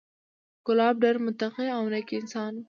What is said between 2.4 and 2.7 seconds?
و،